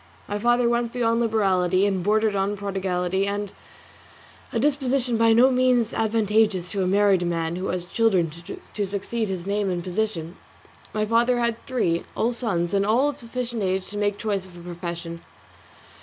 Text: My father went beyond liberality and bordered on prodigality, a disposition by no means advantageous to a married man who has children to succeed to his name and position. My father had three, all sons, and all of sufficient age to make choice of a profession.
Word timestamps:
My 0.27 0.39
father 0.39 0.67
went 0.67 0.93
beyond 0.93 1.19
liberality 1.19 1.85
and 1.85 2.03
bordered 2.03 2.35
on 2.35 2.57
prodigality, 2.57 3.27
a 3.27 3.39
disposition 4.59 5.15
by 5.15 5.31
no 5.31 5.51
means 5.51 5.93
advantageous 5.93 6.71
to 6.71 6.81
a 6.81 6.87
married 6.87 7.21
man 7.23 7.55
who 7.55 7.67
has 7.67 7.85
children 7.85 8.31
to 8.31 8.85
succeed 8.87 9.27
to 9.27 9.31
his 9.33 9.45
name 9.45 9.69
and 9.69 9.83
position. 9.83 10.37
My 10.91 11.05
father 11.05 11.37
had 11.37 11.63
three, 11.67 12.01
all 12.17 12.31
sons, 12.33 12.73
and 12.73 12.83
all 12.83 13.09
of 13.09 13.19
sufficient 13.19 13.61
age 13.61 13.89
to 13.91 13.97
make 13.97 14.17
choice 14.17 14.47
of 14.47 14.57
a 14.57 14.61
profession. 14.61 15.21